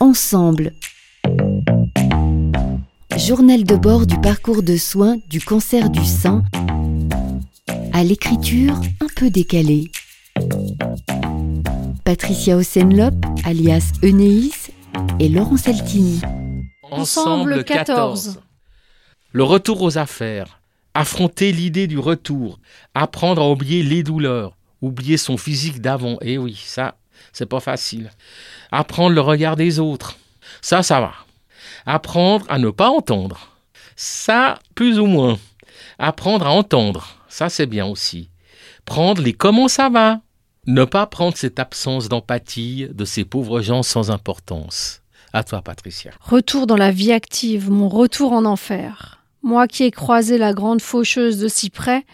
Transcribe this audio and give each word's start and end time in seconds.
Ensemble. 0.00 0.72
Journal 3.16 3.62
de 3.62 3.76
bord 3.76 4.06
du 4.06 4.20
parcours 4.20 4.62
de 4.62 4.76
soins 4.76 5.18
du 5.28 5.40
cancer 5.40 5.88
du 5.88 6.04
sein 6.04 6.42
à 7.92 8.02
l'écriture 8.02 8.74
un 9.00 9.06
peu 9.14 9.30
décalée. 9.30 9.92
Patricia 12.04 12.56
Osenlop, 12.56 13.14
alias 13.44 13.92
Enéis, 14.02 14.70
et 15.20 15.28
Laurent 15.28 15.56
Saltini. 15.56 16.20
Ensemble 16.90 17.62
14. 17.64 18.40
Le 19.30 19.44
retour 19.44 19.82
aux 19.82 19.96
affaires. 19.96 20.60
Affronter 20.94 21.52
l'idée 21.52 21.86
du 21.86 21.98
retour. 21.98 22.58
Apprendre 22.94 23.42
à 23.42 23.50
oublier 23.50 23.84
les 23.84 24.02
douleurs. 24.02 24.56
Oublier 24.82 25.16
son 25.16 25.36
physique 25.36 25.80
d'avant. 25.80 26.18
Eh 26.20 26.36
oui, 26.36 26.60
ça, 26.64 26.96
c'est 27.32 27.46
pas 27.46 27.60
facile. 27.60 28.10
Apprendre 28.70 29.14
le 29.14 29.20
regard 29.20 29.56
des 29.56 29.78
autres. 29.78 30.16
Ça, 30.60 30.82
ça 30.82 31.00
va. 31.00 31.12
Apprendre 31.86 32.46
à 32.48 32.58
ne 32.58 32.70
pas 32.70 32.88
entendre. 32.88 33.48
Ça, 33.96 34.58
plus 34.74 34.98
ou 34.98 35.06
moins. 35.06 35.38
Apprendre 35.98 36.46
à 36.46 36.50
entendre. 36.50 37.16
Ça, 37.28 37.48
c'est 37.48 37.66
bien 37.66 37.86
aussi. 37.86 38.28
Prendre 38.84 39.22
les 39.22 39.32
comment 39.32 39.68
ça 39.68 39.88
va. 39.88 40.20
Ne 40.66 40.84
pas 40.84 41.06
prendre 41.06 41.36
cette 41.36 41.58
absence 41.58 42.08
d'empathie 42.08 42.86
de 42.90 43.04
ces 43.04 43.24
pauvres 43.24 43.60
gens 43.60 43.82
sans 43.82 44.10
importance. 44.10 45.02
À 45.32 45.44
toi, 45.44 45.60
Patricia. 45.62 46.12
Retour 46.20 46.66
dans 46.66 46.76
la 46.76 46.90
vie 46.90 47.12
active, 47.12 47.70
mon 47.70 47.88
retour 47.88 48.32
en 48.32 48.44
enfer. 48.44 49.18
Moi 49.42 49.66
qui 49.66 49.82
ai 49.82 49.90
croisé 49.90 50.38
la 50.38 50.54
grande 50.54 50.80
faucheuse 50.80 51.38
de 51.38 51.48
si 51.48 51.68
près, 51.68 52.06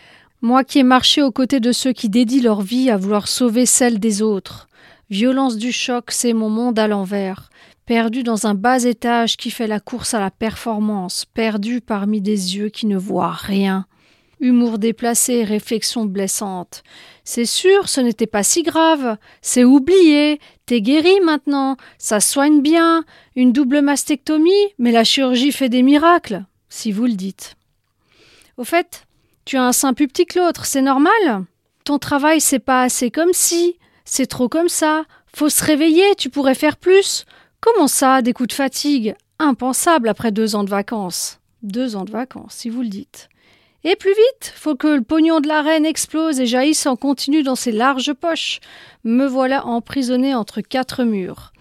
moi 0.43 0.65
qui 0.65 0.79
ai 0.79 0.83
marché 0.83 1.23
aux 1.23 1.31
côtés 1.31 1.61
de 1.61 1.71
ceux 1.71 1.93
qui 1.93 2.09
dédient 2.09 2.43
leur 2.43 2.63
vie 2.63 2.91
à 2.91 2.97
vouloir 2.97 3.29
sauver 3.29 3.67
celle 3.67 4.01
des 4.01 4.23
autres. 4.23 4.69
Violence 5.11 5.57
du 5.57 5.73
choc, 5.73 6.13
c'est 6.13 6.33
mon 6.33 6.49
monde 6.49 6.79
à 6.79 6.87
l'envers. 6.87 7.51
Perdu 7.85 8.23
dans 8.23 8.47
un 8.47 8.55
bas 8.55 8.85
étage 8.85 9.37
qui 9.37 9.51
fait 9.51 9.67
la 9.67 9.81
course 9.81 10.15
à 10.15 10.21
la 10.21 10.31
performance, 10.31 11.25
perdu 11.25 11.81
parmi 11.81 12.21
des 12.21 12.57
yeux 12.57 12.69
qui 12.69 12.87
ne 12.87 12.97
voient 12.97 13.33
rien. 13.33 13.87
Humour 14.39 14.79
déplacé, 14.79 15.43
réflexion 15.43 16.05
blessante. 16.05 16.85
C'est 17.25 17.45
sûr, 17.45 17.89
ce 17.89 18.01
n'était 18.01 18.29
pas 18.29 18.45
si 18.45 18.63
grave. 18.63 19.19
C'est 19.43 19.65
oublié. 19.65 20.41
T'es 20.65 20.81
guéri 20.81 21.21
maintenant. 21.25 21.77
Ça 21.99 22.21
soigne 22.21 22.63
bien. 22.63 23.05
Une 23.35 23.53
double 23.53 23.83
mastectomie, 23.83 24.69
mais 24.79 24.93
la 24.93 25.03
chirurgie 25.03 25.53
fait 25.53 25.69
des 25.69 25.83
miracles, 25.83 26.45
si 26.69 26.93
vous 26.93 27.07
le 27.07 27.15
dites. 27.15 27.57
Au 28.57 28.65
fait, 28.65 29.07
tu 29.45 29.57
as 29.57 29.65
un 29.65 29.73
sein 29.73 29.93
plus 29.93 30.07
petit 30.07 30.25
que 30.25 30.39
l'autre, 30.39 30.67
c'est 30.67 30.83
normal? 30.83 31.45
Ton 31.85 31.99
travail, 31.99 32.41
c'est 32.41 32.61
pas 32.61 32.83
assez 32.83 33.11
comme 33.11 33.33
si. 33.33 33.77
C'est 34.13 34.27
trop 34.27 34.49
comme 34.49 34.69
ça. 34.69 35.05
Faut 35.33 35.49
se 35.49 35.65
réveiller, 35.65 36.17
tu 36.19 36.31
pourrais 36.31 36.57
faire 36.57 36.79
plus. 36.79 37.27
Comment 37.61 37.87
ça, 37.87 38.23
des 38.23 38.33
coups 38.33 38.49
de 38.49 38.55
fatigue? 38.55 39.15
Impensable 39.39 40.09
après 40.09 40.33
deux 40.33 40.57
ans 40.57 40.65
de 40.65 40.69
vacances. 40.69 41.39
Deux 41.63 41.95
ans 41.95 42.05
de 42.05 42.11
vacances, 42.11 42.55
si 42.55 42.71
vous 42.71 42.83
le 42.83 42.89
dites. 42.89 43.29
Et 43.85 43.95
plus 43.95 44.11
vite, 44.11 44.53
faut 44.57 44.75
que 44.75 44.89
le 44.89 45.03
pognon 45.03 45.39
de 45.39 45.47
la 45.47 45.63
reine 45.63 45.87
explose 45.87 46.41
et 46.41 46.47
jaillisse 46.47 46.87
en 46.87 46.97
continu 46.97 47.45
dans 47.45 47.55
ses 47.55 47.71
larges 47.71 48.13
poches. 48.13 48.59
Me 49.05 49.27
voilà 49.27 49.65
emprisonné 49.65 50.35
entre 50.35 50.61
quatre 50.61 51.05
murs. 51.05 51.53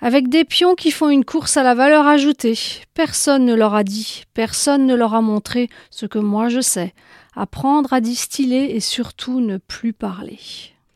Avec 0.00 0.28
des 0.28 0.44
pions 0.44 0.76
qui 0.76 0.92
font 0.92 1.10
une 1.10 1.24
course 1.24 1.56
à 1.56 1.64
la 1.64 1.74
valeur 1.74 2.06
ajoutée. 2.06 2.56
Personne 2.94 3.44
ne 3.44 3.54
leur 3.54 3.74
a 3.74 3.82
dit, 3.82 4.22
personne 4.32 4.86
ne 4.86 4.94
leur 4.94 5.14
a 5.14 5.22
montré 5.22 5.68
ce 5.90 6.06
que 6.06 6.20
moi 6.20 6.48
je 6.50 6.60
sais. 6.60 6.94
Apprendre 7.34 7.92
à 7.92 8.00
distiller 8.00 8.76
et 8.76 8.80
surtout 8.80 9.40
ne 9.40 9.56
plus 9.56 9.92
parler. 9.92 10.38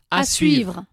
À, 0.09 0.23
suivre. 0.23 0.85